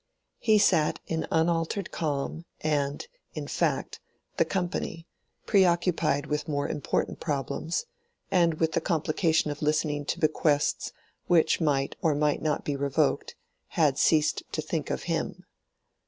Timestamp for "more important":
6.47-7.19